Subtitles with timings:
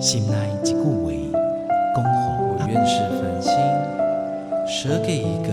[0.00, 0.80] 心内一句话，
[1.94, 2.10] 恭候
[2.48, 3.52] 我愿是繁星，
[4.66, 5.48] 舍给一个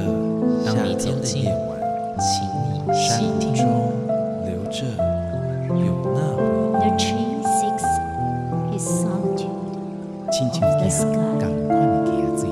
[0.64, 1.78] 夏天的夜晚，
[2.18, 3.20] 请你山
[3.54, 3.60] 中
[4.46, 4.88] 留着
[5.76, 6.40] 有那回
[6.80, 6.80] 忆。
[6.80, 7.84] The tree seeks
[8.72, 9.52] his solitude
[10.32, 11.04] 亲像一 sky.
[11.12, 12.10] 共款的溪
[12.40, 12.48] 水，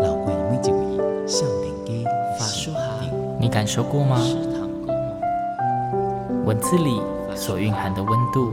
[0.00, 1.90] 流过每一位少年家
[2.38, 2.78] 法心树下。
[3.40, 4.16] 你感受过吗？
[6.44, 7.02] 文字里
[7.34, 8.52] 所蕴含的温度，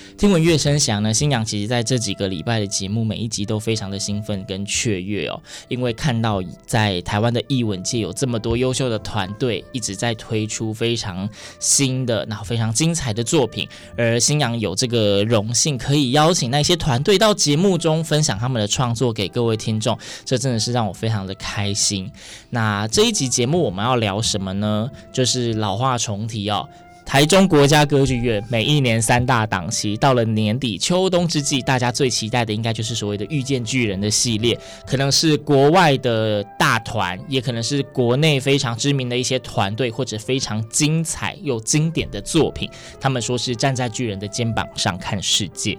[0.21, 11.27] 听闻乐声响呢，新阳其实在这几个礼拜的节目，每一集都非常的兴奋跟雀跃哦，因为看到在台湾的艺文界有这么多优秀的团队一直在推出非常
[11.57, 22.07] 新的，然后非常精彩的作品，而新阳有这个荣幸可以邀请那些团队到节目中分享他们的创作给各位听众，这真的是让我非常的开心。
[22.51, 24.87] 那这一集节目我们要聊什么呢？
[25.11, 26.69] 就是老话重提哦。
[27.05, 42.69] 台中国家歌剧院每一年三大档期，到了年底秋冬之际，大家最期待的应该就是所谓的遇见巨人的系列，可能是国外的大团，也可能是国内非常知名的一些团队，或者非常精彩又经典的作品。
[42.99, 45.77] 他们说是站在巨人的肩膀上看世界。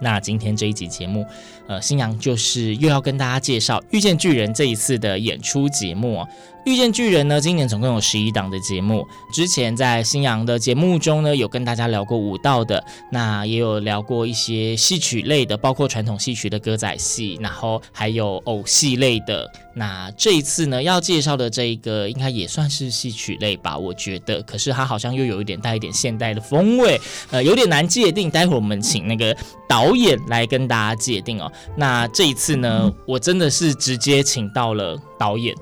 [0.00, 1.24] 那今天这一集节目，
[1.68, 6.16] 呃，新阳就是又要跟大家介绍《遇见巨人》这一次的演出节目。
[6.64, 9.06] 《遇见巨人》呢，今年总共有十一档的节目。
[9.32, 19.50] 之前在新阳的节目中呢，有跟大家聊过舞蹈的，那也有聊过一些戏曲类的，包括传统戏曲的歌仔戏，然后还有偶戏类的。
[19.74, 24.40] 那这一次呢，要介绍的这一个，应该也算是戏曲类吧，我觉得。
[24.42, 27.00] 可是它好像又有一点带一点现代的风味，
[27.32, 28.30] 呃，有点难界定。
[28.30, 29.36] 待会儿我们请那个
[29.68, 31.50] 导演来跟大家界定哦。
[31.76, 35.56] 那这一次呢，我真的是直接请到了导演。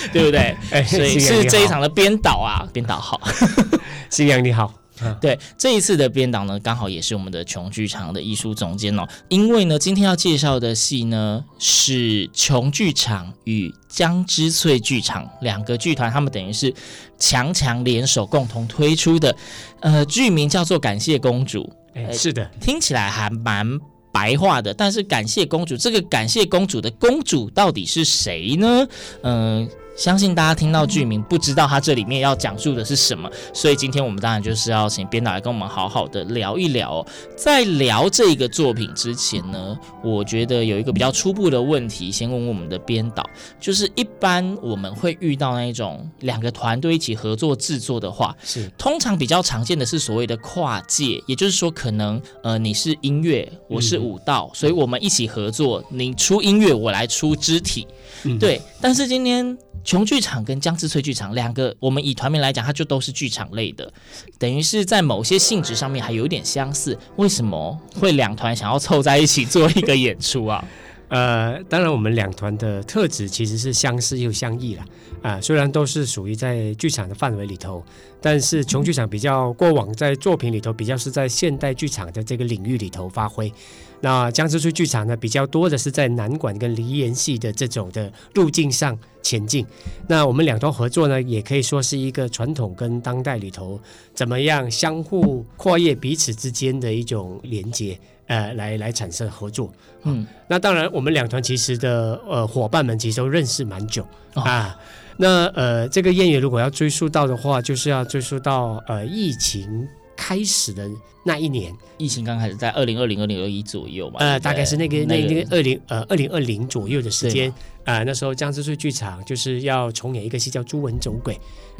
[0.12, 0.56] 对不对？
[0.70, 3.20] 哎，所以是这一场的编导啊，编导好，
[4.10, 4.72] 新阳你好。
[5.20, 9.06] 对，这一次的编导呢，刚好也是我们的琼剧场的艺术总监哦。
[9.28, 16.74] 因为呢，今天要介绍的戏呢，是琼剧场与江之翠剧场两个剧团，他们等于是
[17.16, 19.32] 强强联手共同推出的。
[19.78, 21.62] 呃，剧名叫做《感谢公主》。
[21.96, 23.64] 哎，是的，听起来还蛮
[24.10, 24.74] 白话的。
[24.74, 28.84] 但是，感谢公主这个感谢公主的公主到底是谁呢？
[29.22, 29.68] 嗯、呃。
[29.98, 37.06] 相信大家听到剧名，不知道它这里面要讲述的是什么，所以今天我们当然就是要请编导来跟我们好好的聊一聊哦。
[37.36, 43.28] 在聊这个作品之前呢，我觉得有一个比较初步的问题，先问问我们的编导，
[43.60, 57.84] 就是一般我们会遇到那种两个团队一起合作制作的话，是通常比较常见的是所谓的跨界，也就是说，可能呃你是音乐，我是舞蹈，嗯、所以我们一起合作，你出音乐，我来出肢体，
[58.22, 58.62] 嗯、对。
[58.80, 59.58] 但是今天。
[59.88, 63.90] 琼剧场跟姜志翠剧场两个，我们以团名来讲，它就都是剧场类的，
[64.38, 66.94] 等于是在某些性质上面还有点相似。
[67.16, 70.62] 为什么会两团想要凑在一起做一个演出啊？
[71.08, 74.84] 呃，当然我们两团的特质其实是相似又相异啦。
[75.20, 77.82] 啊、虽然都是属于在剧场的范围里头，
[78.20, 83.52] 但是琼剧场比较过往在作品里头比较是在现代剧场的这个领域里头发挥。
[84.00, 89.66] 那江之翠剧场呢，比较多的是在南管跟梨园戏的这种的路径上前进。
[90.06, 93.80] 那我们两团合作呢，也可以说是一个传统跟当代里头
[94.14, 97.98] 怎么样相互跨越彼此之间的一种连接，
[98.28, 99.72] 呃，来来产生合作。
[100.04, 104.78] 嗯，那当然，我们两团其实的呃伙伴们其实都认识蛮久、哦、啊。
[105.16, 110.88] 那呃，这个渊源如果要追溯到的话，就是要追溯到呃疫情开始的
[111.24, 111.74] 那一年。
[111.96, 117.52] 疫情刚开始在二零二零二零二一左右嘛，呃，大概是那个那那个二零呃二零二零左右的时间
[117.88, 118.04] 啊、呃。
[118.04, 121.34] 那时候江之翠剧场就是要重演一个戏叫《朱文走鬼》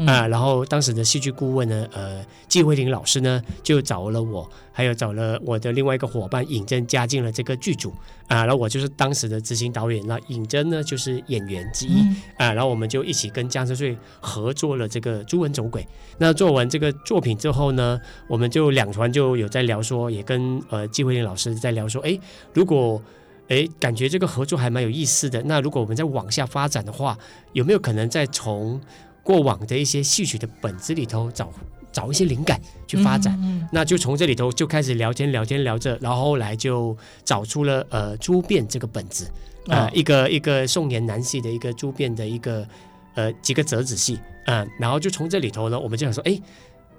[0.07, 7.91] 啊、然后当时的戏剧顾问呢，呃，季慧玲老师呢就找了我，还有找了我的另外一个伙伴尹真加进了这个剧组
[8.29, 11.99] 啊、呃，然后我就是当时的执行导演，那尹真呢就是演员之一
[12.37, 15.83] 啊、然后我们就一起跟江之翠合作了这个《朱文走鬼》。
[16.17, 20.09] 那做完这个作品之后呢，我们就两团就有在聊说。
[20.09, 22.17] 也跟呃季慧玲老师在聊说，哎，
[22.55, 23.03] 如果
[23.49, 27.19] 哎感觉这个合作还蛮有意思的，那如果我们再往下发展的话，
[27.53, 28.81] 有没有可能再从
[29.23, 31.53] 过往的一些戏曲的本子里头找
[31.91, 33.35] 找一些灵感去发展。
[33.43, 39.25] 嗯嗯那就从这里头就开始聊天聊天聊着，然后后来就找出了呃《朱变》这个本子，
[39.67, 42.67] 啊、呃哦一个一个宋延南戏的一个朱变的一个
[43.15, 46.41] 呃几个折子戏，嗯、呃，然后就从这里头呢，我们就想说，哎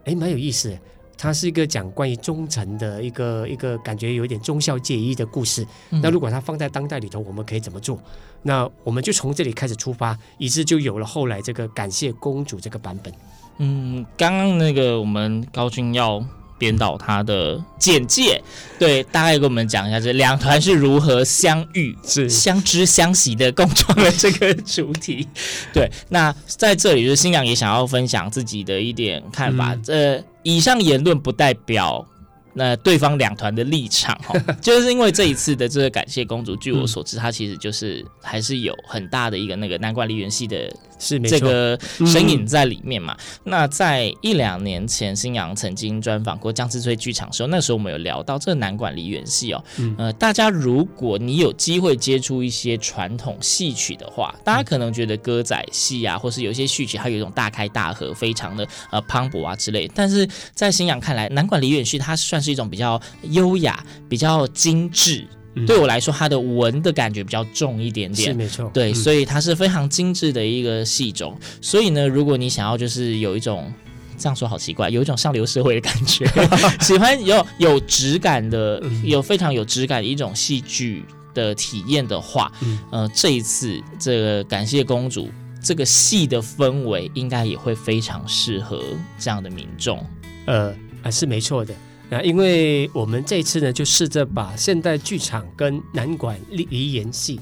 [0.05, 0.77] 哎，蛮有意思。
[1.21, 5.67] 它是一个讲关于忠诚的一个一个感觉有一点忠孝节义的故事。
[5.89, 8.01] 嗯那如果它放在当代里头，我们可以怎么做？
[8.41, 13.13] 那我们就从这里开始出发，以致就有了后来这个感谢公主这个版本。
[13.57, 16.23] 嗯，刚刚那个我们高君要
[16.57, 18.41] 编导他的简介，
[18.77, 25.27] 对，大概给我们讲一下这两团是如何相遇、是相知相惜的共创了这个主题。
[25.73, 29.73] 对，那在这里就是新娘也想要分享自己的一点看法。
[29.87, 32.05] 嗯、呃，以上言论不代表。
[32.51, 43.17] 那对方两团的立场哈， 就是因为这一次的这个感谢公主，据我所知，她其实就是还是有很大的一个那个南管梨园系的是这个身影在里面嘛。
[43.19, 59.89] 嗯、那在一两年前，新阳曾经专访过江之翠剧场的时候，那时候我们有聊到这个南管梨园戏哦，嗯、呃，大家如果你有机会接触一些传统戏曲的话，大家可能觉得歌仔戏啊，或是有一些戏曲，它有一种大开大合，非常的呃磅礴啊之类。
[59.95, 65.25] 但是在新阳看来，南管梨园戏它算是一种比较优雅、比较精致。
[65.55, 68.29] 嗯、对我来说，它的文的感觉比较重一点点。
[68.29, 68.69] 是没错。
[68.73, 71.37] 对，嗯、所以它是非常精致的一个戏种。
[71.61, 73.71] 所以呢，如果你想要就是有一种
[74.17, 76.25] 这样说好奇怪，有一种上流社会的感觉，
[76.81, 81.03] 喜欢有有质感的，有非常有质感的一种戏剧
[81.33, 85.29] 的体验的话，嗯、呃，这一次这个感谢公主
[85.63, 88.81] 这个戏的氛围，应该也会非常适合
[89.17, 90.05] 这样的民众。
[90.45, 91.73] 呃，啊，是没错的。
[92.09, 97.39] 那因为我们这次呢，就试着把现代剧场跟南管梨园戏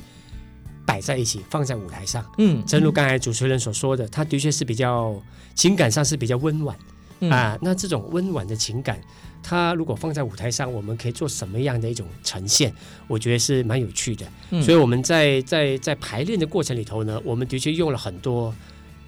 [0.86, 2.26] 摆在一起，放在舞台上。
[2.38, 5.16] 嗯，正如刚才主持人所说的，它的确是比较
[5.56, 6.78] 情感上是比较温婉、
[7.22, 7.58] 嗯、啊。
[7.62, 9.00] 那这种温婉的情感，
[9.42, 12.74] 它如果放在舞台上，我们可以做什么样的一种呈现？
[13.08, 14.26] 我觉得是蛮有趣的。
[14.52, 18.54] 嗯、所以我们在在在排练的过程里头呢，我们的确用了很多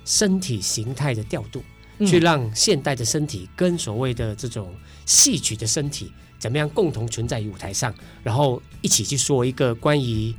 [0.06, 1.62] 身体形态的调度。
[2.06, 4.74] 去让现代的身体跟所谓的这种
[5.06, 7.94] 戏曲的身体怎么样共同存在于舞台上，
[8.24, 10.34] 然后一起去说一个关于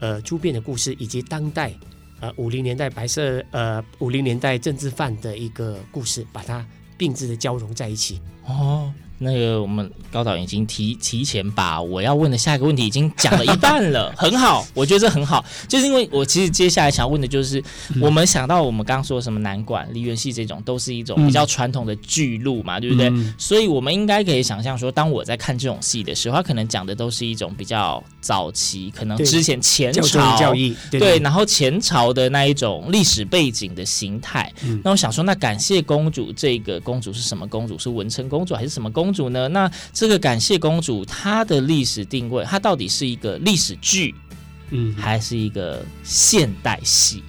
[0.00, 1.72] 呃朱变的故事，以及当代
[2.20, 6.66] 呃五零年代白色呃五零年代政治犯的一个故事，把它
[6.96, 8.20] 并置的交融在一起。
[8.44, 8.92] 哦。
[9.18, 17.58] 那个我们高导已经提提前把我要问的下一个问题已经讲了一半了，很好，我觉得这很好，就是因为我其实接下来想问的就是，
[17.94, 23.08] 嗯、我们想到我们刚刚说什么南管梨园戏这种都是一种比较传统的剧路嘛，嗯、对不对？
[23.08, 34.52] 嗯、所以我们应该可以想象说，当我在看这种戏的时候，他可能讲的都是一种比较早期，可能之前前朝教义对，对，然后前朝的那一种历史背景的形态。
[34.62, 37.78] 嗯、那我想说，那感谢公主这个公主是什么公主？
[37.78, 39.05] 是文成公主还是什么公主？
[39.06, 39.46] 公主呢？
[39.50, 44.12] 那这个感谢公主，她的历史定位，它到底是一个历史剧，
[44.70, 47.22] 嗯，还是一个现代戏？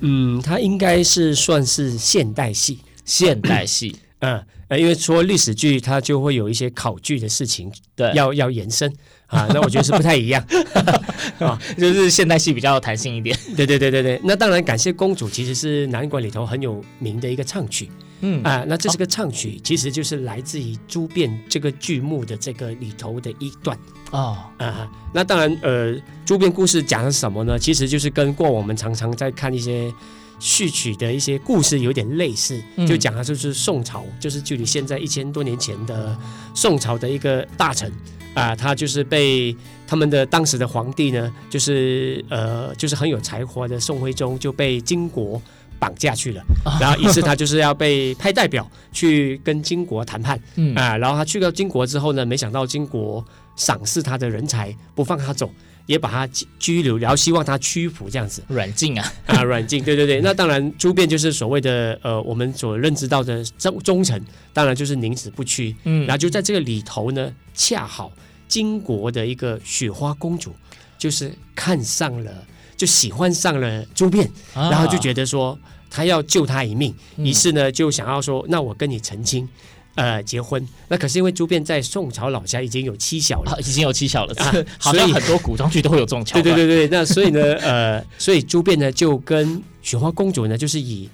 [0.00, 3.96] 嗯，它应该是算是现代戏，现代戏。
[4.20, 8.92] 嗯，呃，因为说历史剧，它就会有一些考据的事情，对，要要延伸
[9.28, 9.48] 啊。
[9.54, 10.44] 那我觉得是不太一样
[11.40, 13.34] 啊，就是现代戏比较弹性一点。
[13.56, 14.20] 对对对对对。
[14.22, 17.88] 那当然，感谢公主其实是南管里头很有名的一个唱曲。
[18.20, 23.78] 嗯啊，那这是个唱曲，哦、其实就是来自于《朱变》这个剧目的这个里头的一段
[24.10, 24.90] 哦啊。
[25.12, 25.94] 那当然，呃，
[26.24, 27.58] 《朱变》故事讲的是什么呢？
[27.58, 29.92] 其实就是跟过往我们常常在看一些
[30.38, 32.58] 序曲的一些故事有点类似，
[32.88, 36.16] 就讲的就是宋朝，嗯、就是距离现在一千多年前的
[36.54, 37.92] 宋朝的一个大臣
[38.32, 39.54] 啊，他就是被
[39.86, 45.40] 他们的当时的皇帝呢，就是呃，就是很有才华的宋徽宗就被金国。
[45.78, 46.42] 绑架去了，
[46.80, 50.74] 然后于是他就是要被派代表去跟金国谈判，嗯。
[50.74, 53.24] 啊，然后他去到金国之后呢，没想到金国
[53.56, 55.50] 赏识他的人才，不放他走，
[55.86, 56.26] 也把他
[56.58, 59.12] 拘留，然后希望他屈服这样子，软禁啊。
[59.26, 68.10] 啊，软禁，对对对，那当然朱变就是所谓的呃，我们所认知到的忠忠臣，当然就是宁死不屈，嗯，然后就在这个里头呢，恰好
[68.48, 70.54] 金国的一个雪花公主
[70.98, 72.32] 就是看上了。
[72.76, 75.58] 就喜欢上了朱变，然后就觉得说
[75.90, 79.48] 他要救他一命，于是呢就想要说，那我跟你成亲，
[79.94, 80.66] 呃，结婚。
[80.88, 84.34] 那可是因为朱变在宋朝老家已经有妻小了，已经有妻小了，
[84.78, 86.42] 所以很多古装剧都会有这种桥段。
[86.42, 91.08] 对对对对，那所以呢，呃，所以朱变呢就跟雪花公主呢就是以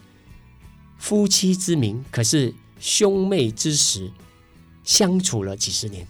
[0.99, 4.11] 夫妻之名，可是兄妹之实
[4.83, 6.07] 相处了几十年。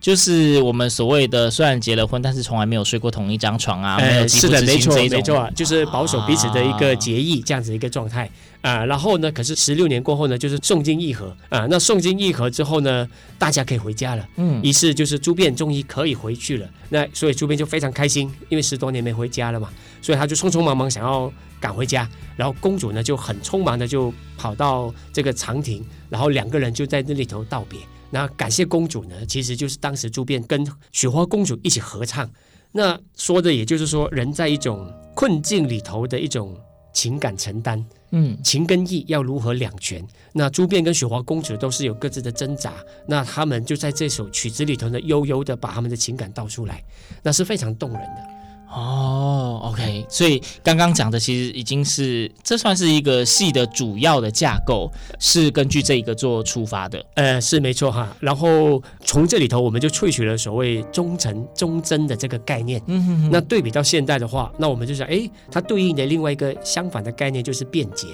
[0.00, 3.96] 就是我们所谓的虽然结了婚，但是从来没有睡过同一张床啊。
[3.96, 8.24] 呃，是的，没错，没错啊，就是保守彼此的一个结义这样子一个状态
[8.62, 8.86] 啊、呃。
[8.86, 11.66] 然后呢，可是十六年过后呢，就是宋金议和啊、呃。
[11.68, 13.06] 那宋金议和之后呢，
[13.38, 14.26] 大家可以回家了。
[14.36, 16.66] 嗯，于是就是朱变终于可以回去了。
[16.88, 19.68] 那所以朱变就非常开心，因为十多年没回家了嘛，
[20.00, 21.30] 所以他就匆匆忙忙想要
[21.60, 22.08] 赶回家。
[22.36, 27.78] 然后公主呢就很匆忙的就跑到这个长亭，然后两个人就在那里头道别。
[28.10, 32.28] 那感谢公主呢，其实就是当时朱变跟雪花公主一起合唱。
[32.72, 36.56] 那说的也就是说，人在一种困境里头的一种
[36.92, 40.06] 情感承担，嗯，情跟义要如何两全？
[40.32, 42.74] 那朱变跟雪花公主都是有各自的挣扎。
[43.06, 46.82] 那他们就在这首曲子里头呢，悠悠的把他们的情感道出来，
[47.22, 48.39] 那是非常动人的。
[48.72, 57.04] 哦，OK，所以刚刚讲的其实已经是这算是一个戏的主要的架构，是根据这一个做出发的。
[57.14, 58.16] 呃，是没错哈。
[58.20, 62.80] 然后从这里头，我们就萃取了所谓忠诚、忠贞的这个概念。
[62.86, 63.30] 嗯哼哼。
[63.32, 68.06] 那对比到现代的话，那我们就想，哎，它对应的另外一个相反的概念就是便捷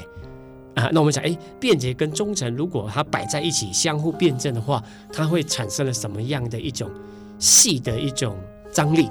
[0.75, 0.89] 啊。
[0.91, 4.83] 那我们想，哎，便捷跟忠诚如果它摆在一起，相互辩证的话，
[5.13, 6.91] 它会产生了什么样的一种
[7.39, 8.35] 戏的一种
[8.73, 9.07] 张力？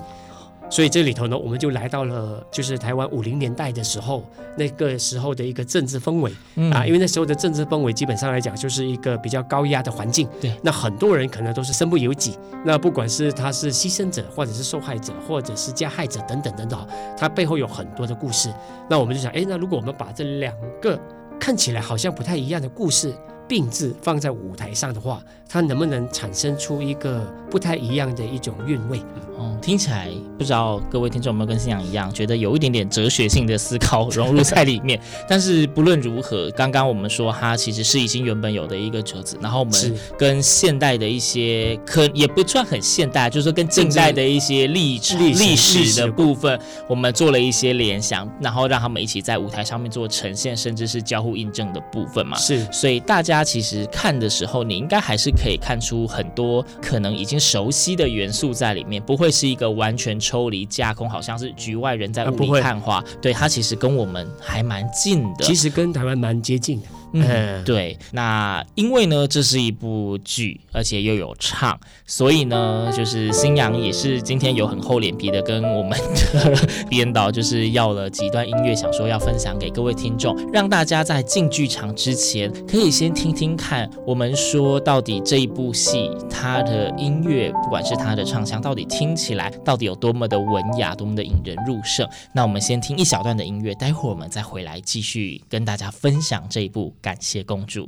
[0.69, 4.23] 所以这里头呢，我们就来到了就是台湾五零年代的时候，
[4.57, 10.27] 那个时候的一个政治氛围、嗯、啊，因为那时候的政治氛围基本上来讲就是一个比较高压的环境。
[10.41, 12.37] 对，那很多人可能都是身不由己。
[12.65, 18.51] 那不管是他是牺牲者，或者是受害者，或者是加害者等等等等，他背后有很多的故事。
[18.89, 20.99] 那我们就想，哎，那如果我们把这两个
[21.39, 23.13] 看起来好像不太一样的故事
[23.47, 28.99] 并置放在舞台上的话，它能不能产生出一个不太一样的一种韵味？
[29.37, 34.99] 嗯，听起来不知道各位听众有没有跟信仰一样，觉得有一点点哲学性的思考融入在里面。
[35.27, 39.73] 但是不论如何，刚刚我们说它其实是已经原本有的一个折子，然后我们
[40.17, 52.37] 跟现代的一些可也不算很现代，就是说跟近代的一些历史历史的部分，我们做了一些联想，然后让他们一起在舞台上面做呈现，甚至是交互印证的部分嘛。
[52.37, 59.35] 是，所以大家其实看的时候，你应该还是可以看出很多可能已经熟悉的元素在里面，不会。
[59.35, 63.03] 是一个完全抽离架空，好像是局外人在雾里看花。
[63.21, 66.87] 对，它其实跟我们还蛮近的，其实跟台湾蛮接近的。
[67.15, 67.97] 嗯，对。
[68.11, 75.97] 那因为呢，这是一部剧，而且又有唱，所以呢，就是新阳也是今天有很厚脸皮的跟我们
[76.33, 92.07] 的编导，就是要了几段音乐，想说要分享给各位听众，让大家在进剧场之前可以先听听看，我们说到底这一部戏它的音乐，不管是它的唱腔，到底听起来到底有多么的文雅，多么的引人入胜。
[92.33, 96.93] 那我们先听一小段的音乐，待会儿我们再回来继续跟大家分享这一部。
[97.05, 97.87] 感谢公主。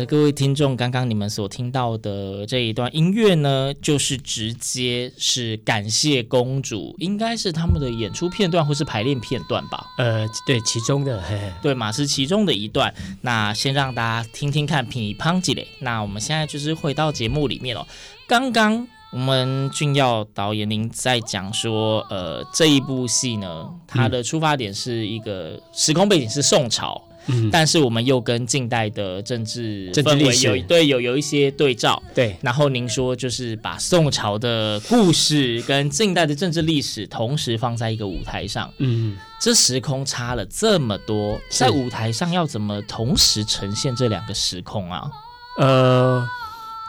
[0.00, 9.86] 的，各位听众，刚刚你们所听到的这一段音乐呢，就是直接是感谢公主，应该是他们的演出片段或是排练片段吧？
[9.98, 12.92] 呃，对，其中的，嘿嘿对嘛，是其中的一段。
[13.20, 15.68] 那先让大家听听看，品乓几嘞。
[15.80, 17.86] 那我们现在就是回到节目里面了。
[18.26, 27.02] 刚刚我们俊耀导演您在讲说，呃，这一部戏呢，它的出发点是一个时空背景是宋朝。
[27.26, 32.36] 嗯，但是我们又跟近代的政治氛围有对有有一些对照，对。
[32.40, 45.10] 然后您说就是把宋朝的故事跟近代的政治历史同时放在一个舞台上，嗯，这时空差了这么多，在舞台上要怎么同时呈现这两个时空啊？
[45.58, 46.28] 呃。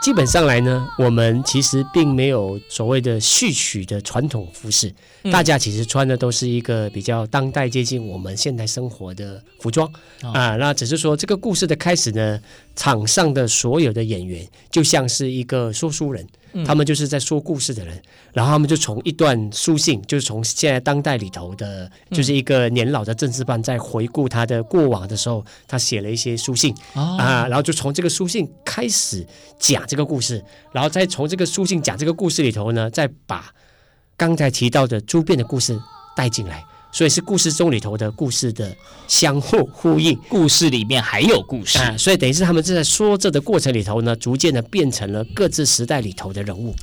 [0.01, 4.91] 基本上来呢，我们其实并没有所谓的戏曲的传统服饰，
[5.21, 9.87] 嗯、大家其实穿的都是一个比较当代接近我们现代生活的服装
[10.23, 10.57] 啊、哦呃。
[10.57, 12.39] 那只是说这个故事的开始呢，
[12.75, 16.25] 场上的所有的演员就像是一个说书人。
[16.65, 29.25] 他们就是在说故事的人，嗯、然后他们就从一段书信，就是从现在当代里头的，就是一个年老的政治犯在回顾他的过往的时候，他写了一些书信、哦、啊，然后就从这个书信开始
[29.57, 33.49] 讲这个故事，然后再从这个书信讲这个故事里头呢，再把
[34.17, 35.79] 刚才提到的朱变的故事
[36.17, 36.65] 带进来。
[36.91, 38.75] 所以是故事中里头的故事的
[39.07, 46.75] 相互呼应，故事里面还有故事，啊，所以等于是他们正在说这的过程里头呢，逐渐的变成了各自时代里头的人物。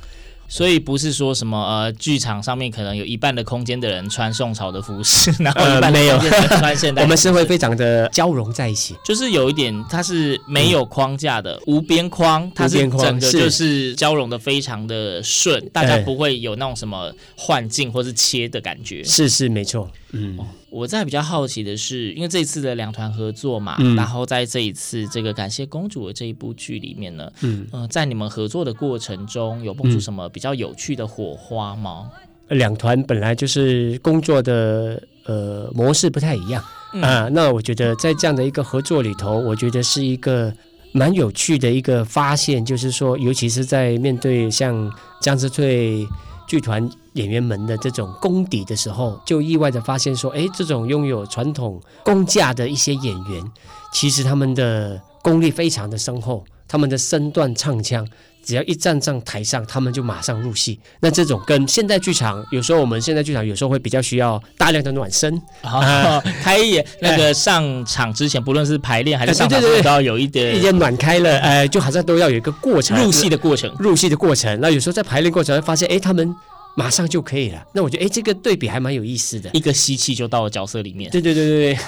[0.49, 7.05] 所以不是说什么呃，剧场上面可能有一半的空间的人穿宋朝的服饰， 然后一半的空间的人穿现代、呃。
[7.05, 19.03] 我们是会非常的交融在一起，就是有一点它是没有框架的，嗯、无边框，它是整个就是交融的非常的顺，大家不会有那种什么幻境或是切的感觉。
[19.03, 19.89] 是是没错。
[20.11, 20.37] 嗯，
[20.71, 32.09] 我在比较好奇的是，因为这一次的两团合作嘛，嗯、然后在这一次这个感谢公主的这一部剧里面呢，嗯、呃，在你们合作的过程中，有蹦出什么比较有趣的火花吗？
[32.49, 36.63] 两团本来就是工作的呃模式不太一样
[37.01, 40.51] 啊、那我觉得在这样的一个合作里头，我觉得是一个
[40.91, 46.07] 蛮有趣的一个发现，就是说，尤其是在面对像江之翠
[46.49, 46.89] 剧团。
[47.13, 53.51] 演员们的这种功底的时候，就意外的发现说，哎，这种拥有传统工架的一些演员，
[53.91, 58.07] 其实他们的功力非常的深厚，他们的身段唱腔，
[58.49, 60.79] 只要一站上台上，他们就马上入戏。
[61.01, 65.31] 那这种跟现代剧场，有时候我们现代剧场有时候会比较需要大量的暖身，
[65.61, 74.59] 哦呃、 开演那个上场之前，不论是排练还是上场，都要有一点一点暖开了，哎、呃，就好像都要有一个过程，入戏的过程，入戏的过程。
[74.59, 76.35] 那有时候在排练过程会发现，哎，他们。
[76.75, 81.11] 马上就可以了，那我觉得，哎，这个对比还蛮有意思的，一个吸气就到了角色里面。
[81.11, 81.79] 对对对对对。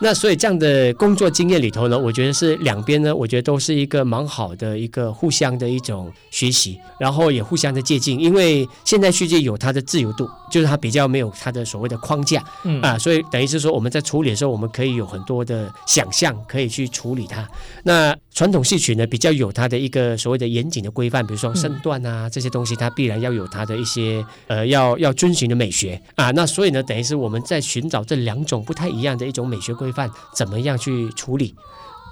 [0.00, 8.18] 那所以这样的工作经验里头呢，我觉得是两边呢，我觉得都是一个蛮好的一个互相的一种学习，然后也互相的借鉴。
[8.18, 17.46] 因为现代世界有它的自由度，就是它比较没有它的所谓的框架，嗯啊，所以等于是说我们在处理的时候，我们可以有很多的想象，可以去处理它。
[17.84, 26.30] 那传统戏曲呢，比较有它的一个所谓的严谨的规范，比如说身段啊、嗯、这些东西，它必然要有它的一些呃要要遵循的美学啊。
[26.30, 30.10] 那所以呢，等于是我们在寻找这两种不太一样的一种美学规犯。
[30.34, 31.54] 怎么样去处理？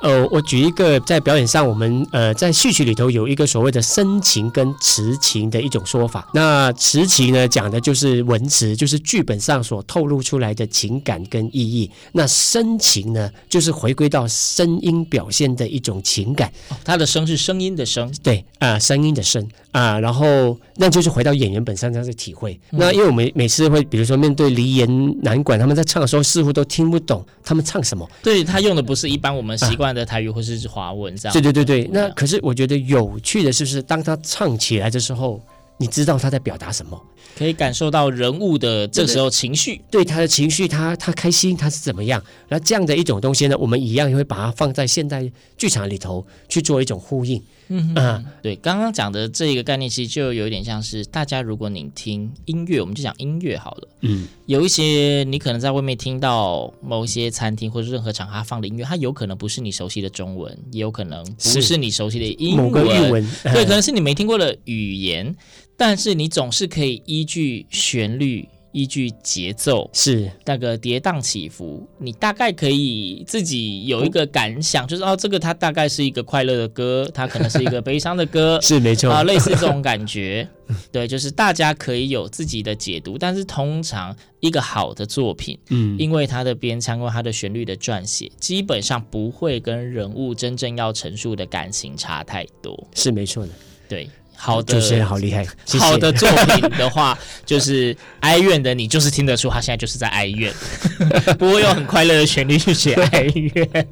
[0.01, 6.29] 呃，我举一个在表演上，我们呃在戏曲里头有一个所谓的深情跟词情的一种说法。
[6.33, 11.91] 那词情呢，讲的就是文词，就是剧本上所透露出来的情感跟意义。
[12.13, 16.49] 那深情呢，就是回归到声音表现的一种情感。
[16.69, 22.59] 哦，它的声是声音的声，对啊，呃，声音的声啊，然后那就是回到演员本身他的体会。
[22.71, 28.09] 嗯，那因为我们每次会，比如说面对梨园南管，他们在唱的时候似乎都听不懂他们唱什么。
[28.23, 29.88] 对，他用的不是一般我们习惯。
[29.94, 31.90] 的台语或是华文这样，对对对对。
[31.92, 35.40] 那可是我觉得有趣的是，是当他唱起来的时候，
[35.77, 37.01] 你知道他在表达什么，
[37.37, 42.22] 可以感受到人物的这时候情绪，对他的情绪，他他开心，他是怎么样？
[42.48, 47.42] 那这样的一种东西呢，我们一样也会把它放在现代剧场里头去做一种呼应。
[47.69, 53.89] 嗯嗯，对，刚刚讲的这个概念，其实就有一点像是大家，如果你听音乐，我们就讲音乐好了。
[54.01, 65.35] 嗯，有一些你可能在外面听到某一些餐厅或者任何场合放的音乐，它有可能不是你熟悉的中文，也有可能不是你熟悉的英文，某个语文，对，可能是你没听过的语言，
[65.77, 68.49] 但是你总是可以依据旋律。
[68.73, 80.49] 依据节奏是那个跌宕起伏，你大概可以自己有一个感想， 就是哦，这个它大概是一个快乐的歌，它可能是一个悲伤的歌， 是没错啊，类似这种感觉。
[80.93, 93.53] 对，就是大家可以有自己的解读，但是通常一个好的作品，嗯，因为它的编腔，或它的旋律的撰写，基本上不会跟人物真正要陈述的感情差太多，是没错的。
[93.89, 94.09] 对。
[94.40, 95.44] 好的，主持人好厉害。
[95.64, 95.79] 谢谢。
[95.79, 100.53] 好的作品的话， 就是哀怨的，你就是听得出他现在就是在哀怨，
[101.38, 103.88] 不会用很快乐的旋律去写 哀怨。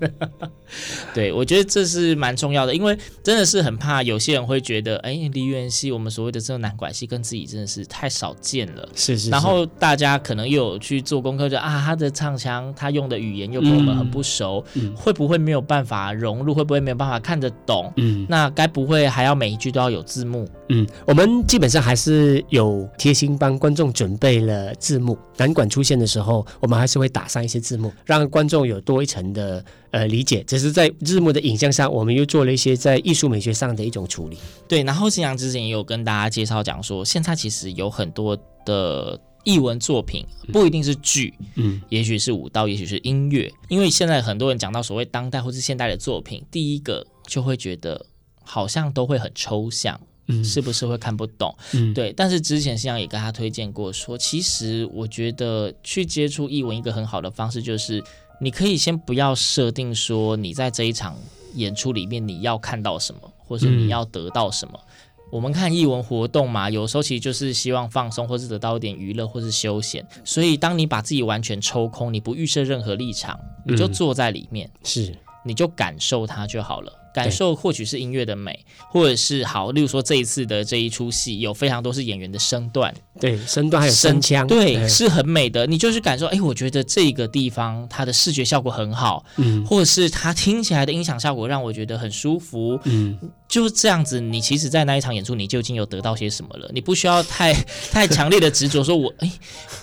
[1.12, 8.88] 对，我觉得这是蛮重要的，因为真的是很怕有些人会觉得，哎，梨园戏我们所谓的这种南管戏跟自己真的是太少见了。
[8.94, 9.30] 是是，是。
[9.30, 16.52] 然后大家可能又有去做功课，就啊，他的唱腔，他用的语言又跟我们很不熟，嗯，会不会没有办法融入？
[16.54, 17.92] 会不会没有办法看得懂？
[17.96, 20.35] 嗯，那该不会还要每一句都要有字幕？
[20.68, 25.16] 嗯，我们基本上还是有贴心帮观众准备了字幕。
[25.36, 30.42] 南管出现的时候，我们还是会打上一些字幕，让观众有多一层的呃理解。
[30.44, 34.38] 只是在字幕的影像上，我们又做了一些在艺术美学上的一种处理。
[34.66, 43.52] 对，然后新阳之前也有跟大家介绍讲说，现在其实有很多的译文作品，不一定是剧，嗯，也许是舞蹈，也许是音乐。
[43.68, 48.06] 因为现在很多人讲到所谓当代或是现代的作品，第一个就会觉得。
[48.48, 51.56] 好像都会很抽象，嗯，是不是会看不懂？
[51.74, 52.12] 嗯，对。
[52.12, 58.02] 但是之前新阳也跟他推荐过说，说其实我觉得去接触译文一个很好的方式，就是
[58.40, 61.16] 你可以先不要设定说你在这一场
[61.54, 64.74] 演出里面你要看到什么，或是你要得到什么。
[64.76, 64.92] 嗯，
[65.32, 70.06] 我们看译文活动嘛，有时候其实就是希望放松，或是得到一点娱乐，或是休闲。
[70.24, 75.12] 所以当你把自己完全抽空，你不预设任何立场，你就坐在里面，是，
[75.44, 76.92] 你就感受它就好了。
[77.16, 78.58] 感受或许是音乐的美，
[78.90, 85.66] 或者是好，例如说这一次的这一出戏有非常多是演员的身段，对，身段还有声腔，对，对，是很美的。
[85.66, 93.18] 你就是感受，哎，我觉得这个地方它的视觉效果很好，嗯，或者是它听起来的音响效果让我觉得很舒服，嗯。
[93.48, 96.68] 就是这样子，你其实，在那一场演出，你就已经有得到些什么了。
[96.74, 97.54] 你不需要太
[97.92, 99.32] 太强烈的执着，说我哎，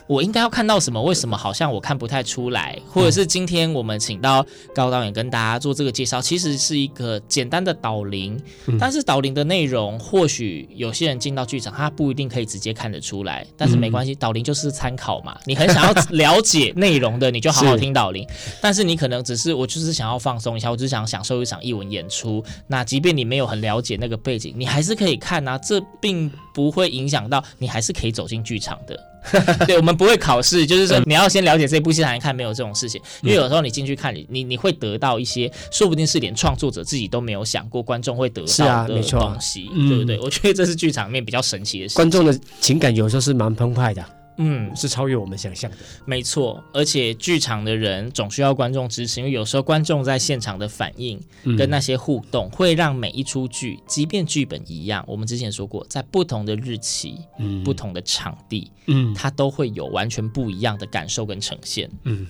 [0.05, 1.01] 我应该要看到什么？
[1.01, 2.77] 为什么好像我看不太出来？
[2.89, 8.39] 或者是今天我们请到高导演跟大家做这个介绍，其实是一个简单的导聆，
[8.79, 13.45] 但是导聆的内容，或许有些人进到剧场，他不一定可以直接看得出来。
[13.57, 15.37] 但是没关系，导聆就是参考嘛。
[15.45, 18.27] 你很想要了解内容的，你就好好听导聆。
[18.61, 22.43] 但是你可能只是我就是想要放松一下，我只是想享受一场艺文演出。
[22.67, 29.12] 那即便你没有很了解那个背景，你还是可以看啊，这并不会影响到你，还是可以走进剧场的。
[29.65, 33.01] 对，我们不会考试，就是说你要先了解这部戏才能看，没有这种事情。
[33.21, 40.19] 因为有时候你进去看，你你你会得到一些，说不定是连创作者自己都没有想过，观众会得到的东西，对不对？
[40.19, 41.95] 我觉得这是剧场里面比较神奇的事情。
[41.95, 44.03] 观众的情感有时候是蛮澎湃的。
[44.37, 46.63] 嗯，是超越我们想象的，没错。
[46.73, 51.21] 而且剧场的人总需要观众支持，因为有时候观众在现场的反应
[51.55, 61.87] 跟那些互动，会让每一出剧，即便剧本一样，我们之前说过，在不同的日期、嗯、不同的场地，嗯，它都会有完全不一样的感受跟呈现。
[62.03, 62.25] 嗯，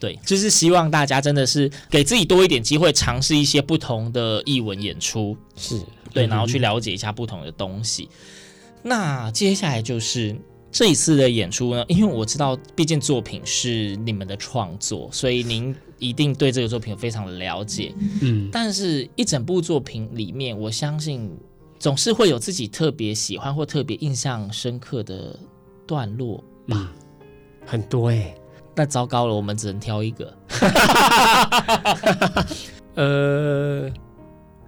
[0.00, 5.78] 对，就是希望大家真的是给自己多一点机会，尝试一些不同的译文演出，是
[6.14, 8.08] 对，然后去了解一下不同的东西。
[8.82, 10.34] 那接下来就是。
[10.74, 17.94] 这一次的演出呢，因为我知道，毕竟作品是你们的创作，所以您一定对这个作品非常的了解。
[18.20, 21.30] 嗯，但是，一整部作品里面，我相信
[21.78, 25.38] 总是会有自己特别喜欢或特别印象深刻的
[25.86, 26.74] 段落吧？
[26.76, 26.88] 嗯、
[27.64, 28.34] 很多哎、欸，
[28.74, 30.36] 那糟糕了，我们只能挑一个。
[32.96, 33.88] 呃，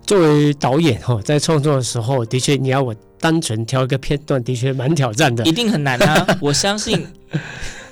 [0.06, 2.94] 作为导演哈，在创作的时候，的确你要我。
[3.18, 6.26] 单纯挑一个片段，的确蛮挑战的，一定很难啊！
[6.40, 7.06] 我相信。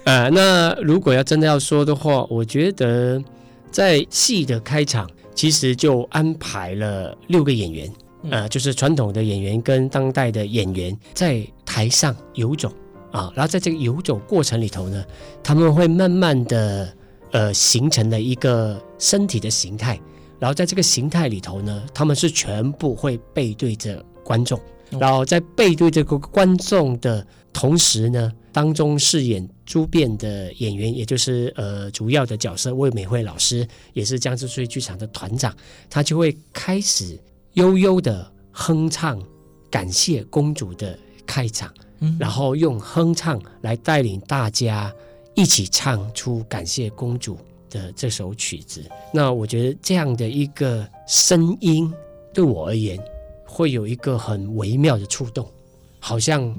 [0.04, 3.22] 呃，那如果要真的要说的话，我觉得
[3.70, 7.90] 在戏的开场，其实就安排了六个演员，
[8.30, 12.70] 呃，就是传统的演员跟当代的演员在台上游走
[13.12, 15.02] 啊，然后在这个游走过程里头呢，
[15.42, 16.92] 他们会慢慢的
[17.32, 19.98] 呃形成了一个身体的形态，
[20.38, 24.60] 然后在这个形态里头呢，他们是全部会背对着观众。
[24.98, 35.54] 然后在背对这个观众的同时呢，当中饰演朱变的演员，也就是呃主要的角色魏美惠老师，也是江之翠剧场的团长，
[35.88, 37.18] 他就会开始
[37.52, 39.20] 悠悠的哼唱
[39.70, 41.72] 《感谢公主》的开场，
[42.18, 44.92] 然后用哼唱来带领大家
[45.34, 47.36] 一起唱出《感谢公主》
[47.70, 48.82] 的这首曲子。
[49.12, 51.92] 那我觉得这样的一个声音
[52.32, 52.98] 对我而言。
[53.54, 55.48] 会有一个很微妙的触动，
[56.00, 56.52] 好像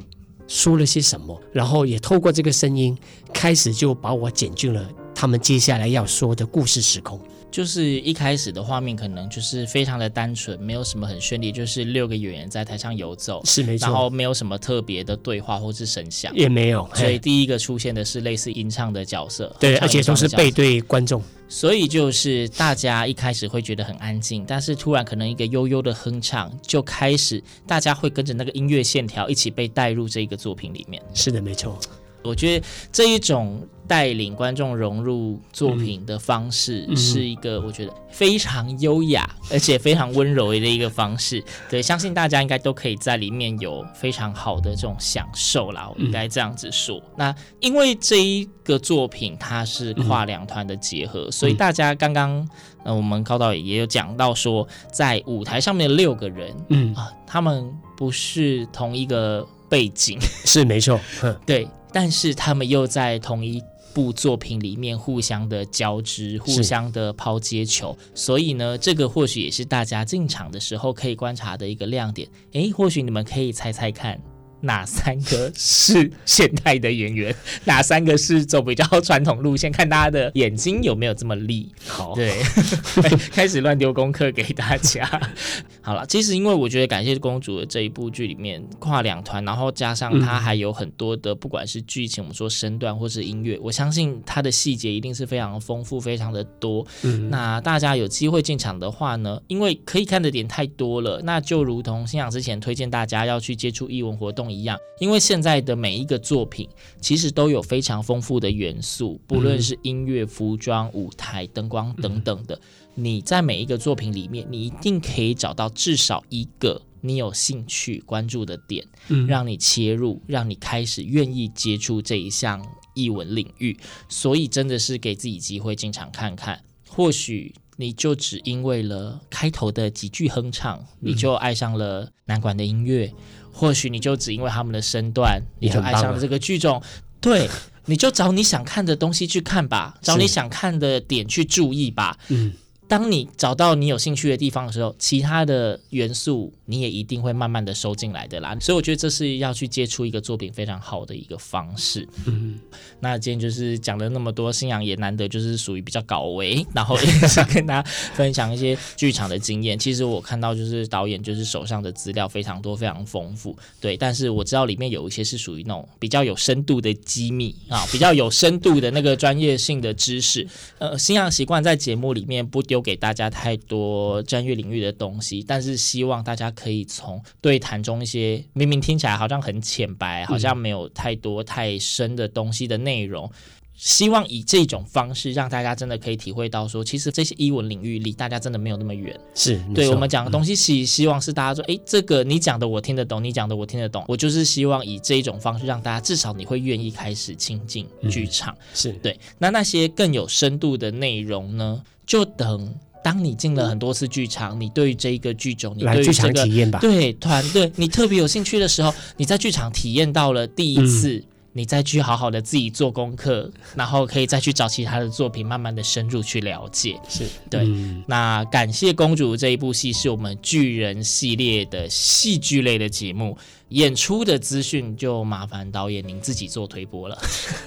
[0.47, 2.97] 说了些什么，然后也透过这个声音，
[3.33, 7.19] 开始就把我剪进了他们接下来要说的故事时空。
[7.55, 16.85] 就是一开始的画面可能就是非常的单纯，没有什么很绚丽，就是六个演员在台上游走，是没错，然后没有什么特别的对话或是声响，也没有。
[16.93, 31.01] 所以第一个出现的是类似吟唱的角色，对，而且都是背对观众，所以就是大家一开始会觉得很安静，但是突然可能一个悠悠的哼唱就开始，大家会跟着那个音乐线条一起被带入这个作品里面。
[31.13, 31.79] 是的，没错。
[32.25, 41.43] 我觉得这一种带领观众融入作品的方式，是一个我觉得非常优雅而且非常温柔的一个方式。
[41.69, 45.87] 对，相信大家应该都可以在里面有非常好的这种享受啦。
[45.87, 46.99] 我应该这样子说。
[47.15, 52.47] 那因为这一个作品它是跨两团的结合，所以大家刚刚
[52.83, 60.99] 呃我们高导也有讲到说，在舞台上面的六个人，嗯啊，他们不是同一个背景， 是没错，
[61.45, 61.67] 对。
[61.95, 72.27] 但是他们又在同一部作品里面互相的交织，互相的抛接球，所以呢，这个或许也是大家进场的时候可以观察的一个亮点。
[72.51, 74.21] 诶，或许你们可以猜猜看。
[74.61, 77.35] 哪三个是现代的演员？
[77.65, 79.71] 哪三个是走比较传统路线？
[79.71, 81.71] 看大家的眼睛有没有这么利。
[81.87, 82.41] 好，对，
[83.31, 85.07] 开始乱丢功课给大家。
[85.81, 96.85] 好了，其实因为我觉得《感谢公主》的这一部剧里面跨两团，然后加上它还有很多的，不管是剧情，我们说身段或是音乐，我相信它的细节一定是非常丰富、非常的多。
[97.03, 106.67] 嗯，那大家有机会进场的话呢，因为可以看的点太多了，那就如同星洋之前推荐大家要去接触艺文活动一样，因为现在的每一个作品
[106.99, 112.59] 其实都有非常丰富的元素，不论是音乐、服装、舞台、灯光等等的。
[112.93, 118.85] 你在每一个作品里面，你一定可以找到至少一个你有兴趣关注的点，
[119.27, 123.77] 让你切入，让你开始愿意接触这一项艺文领域。
[124.07, 133.13] 所以真的是给自己机会经常看看，或许你就只因为了开头的几句哼唱，你就爱上了南管的音乐。
[133.57, 136.19] 或许你就只因为他们的身段，你就爱上了。
[136.19, 136.83] 这个剧种，
[137.21, 137.49] 对，
[137.85, 142.51] 你就找你想看的东西去看吧， 找你想看的点去注意吧，嗯。
[142.87, 148.55] 当你找到你有兴趣的地方的时候，其他的元素你也一定会慢慢的收进来的啦。
[148.59, 152.07] 所以我觉得这是要去接触一个作品非常好的一个方式。
[152.25, 152.59] 嗯，
[152.99, 159.79] 那今天就是讲了那么多，新阳也难得就是属于比较高危，然后也是跟大家分享一些剧场的经验。
[159.79, 163.57] 其实我看到就是导演就是手上的资料非常多，非常丰富。
[163.81, 170.47] 对，但是我知道里面有一些是属于那种比较有深度的机密啊，比较有深度的那个专业性的知识。
[170.77, 172.74] 呃，新阳习惯在节目里面不丢。
[172.75, 183.31] 丢给大家太多专业领域的东西，但是希望大家可以从对谈中一些明明听起来好像很浅白，好像没有太多太深的东西的内容。
[183.77, 189.19] 希望以这种方式让大家真的可以体会到说，说其实这些艺文领域离大家真的没有那么远。
[189.33, 194.05] 是对我们讲的东西，希希望是大家说，哎、嗯，这个你讲的我听得懂，你讲的我听得懂。
[194.07, 198.53] 我就是希望以这种方式让大家至少你会愿意开始亲近剧场。
[198.53, 199.19] 嗯、是对。
[199.37, 201.83] 那那些更有深度的内容呢？
[202.07, 211.21] 就等当你进了很多次剧场，你对于这一个剧种，你对于这个体验吧，对团队，你特别有兴趣的时候，你在剧场体验到了第一次。
[211.55, 216.99] 嗯你再去好好的自己做功课， 然后可以再去找其他的作品，慢慢的深入去了解。
[217.07, 217.61] 是对。
[217.61, 223.37] 嗯、那感谢公主这一部戏是我们巨人系列的戏剧类的节目，
[223.69, 227.17] 演出的资讯就麻烦导演您自己做推播了。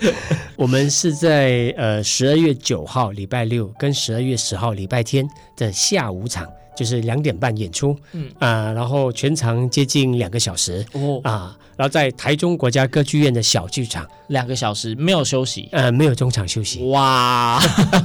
[0.55, 6.46] 我们是在呃十二月九号礼拜六跟十二月十号礼拜天的下午场。
[6.79, 8.31] 就是两点半演出，嗯。
[8.38, 11.21] 啊、呃，然后全长接近两个小时，哦。
[11.25, 17.61] 啊，然后在台中国家歌剧院的小剧场，两个小时没有休息，呃，没有中场休息，哇，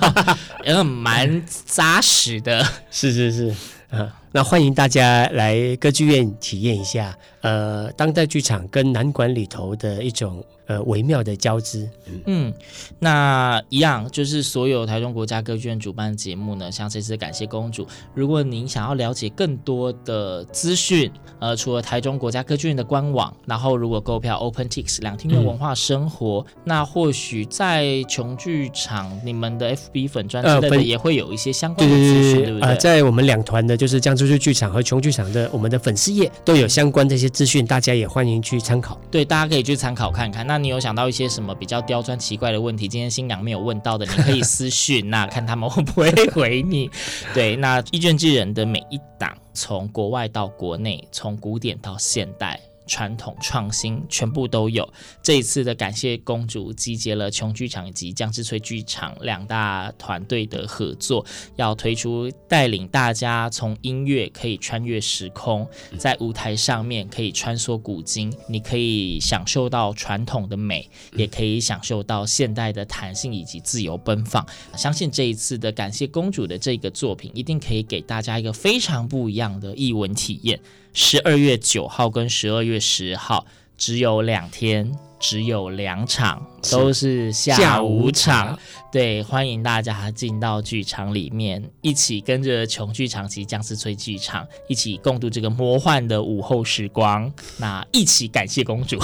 [0.65, 3.55] 也蛮扎实的， 是是是，
[3.95, 10.43] 啊，那欢迎大家来歌剧院体验一下，呃，当代剧场跟南馆里头的一种。
[10.65, 11.89] 呃，微妙的交织。
[12.25, 12.51] 嗯，
[12.97, 17.85] 那一样就是所有台中国家歌剧院主办的节目呢，像这次感谢公主。
[18.13, 32.61] 如果您想要了解更多的资讯，呃，除了台中国家歌剧院的官网，然后如果购票 OpenTix 两厅院文化生活，嗯、那或许在琼剧场你们的 FB 粉专之类的也会有一些相关的资讯，对，不对？
[32.61, 38.97] 啊、呃，在我们两团的，就是江之翠剧场和穷剧场的我们的粉丝页都有相关这些资讯，大家也欢迎去参考。
[39.11, 40.47] 对，大家可以去参考看看。
[40.47, 42.87] 那那你有想到一些什么比较刁钻奇怪的问题？
[42.87, 46.87] 今天新娘没有问到的，你可以私讯，那看他们会不会回你。
[47.33, 54.87] 对，那《一卷巨人》的每一档，从国外到国内，从古典到现代，传统、创新，全部都有。
[55.21, 65.67] 这一次的感谢公主集结了琼剧场以及江之翠剧场两大团队的合作，要推出带领大家从音乐可以穿越时空，
[65.97, 74.45] 在舞台上面可以穿梭古今，你可以享受到传统的美，也可以享受到现代的弹性以及自由奔放。
[74.75, 80.59] 相信这一次的感谢公主的这个作品，一定可以给大家一个非常不一样的艺文体验。
[80.93, 88.57] 十二月九号跟十二月十号只有两天，只有两场，都是下午场。
[88.91, 97.31] 对，欢迎大家进到剧场里面，一起跟着琼剧场及江之翠剧场一起共度这个魔幻的午后时光。
[97.57, 98.99] 那一起感谢公主，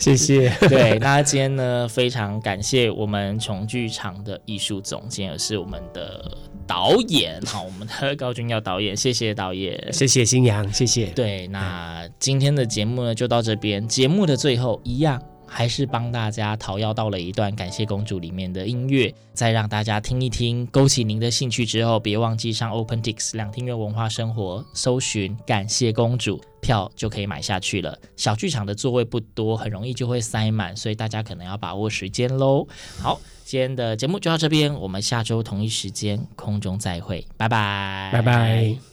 [0.00, 0.50] 谢谢。
[0.68, 6.28] 对，那今天呢，非常感谢我们琼剧场的艺术总监，也是我们的。
[6.66, 11.06] 导演，好，我们的高君耀导演，谢谢导演，谢谢新阳，谢谢。
[11.06, 13.86] 对，那今天的节目呢，就到这边。
[13.86, 27.98] 节目的最后，一样还是帮大家讨要到了一段《感谢公主》里面的音乐，再让大家听一听，勾起您的兴趣之后，别忘记上 OpenTix 两厅院文化生活搜寻《感谢公主》，票就可以买下去了。
[28.16, 32.66] 小剧场的座位不多，很容易就会塞满，所以大家可能要把握时间喽。
[32.98, 33.20] 好。
[33.52, 38.91] 今天的节目就到这边，我们下周同一时间空中再会，拜拜，拜拜。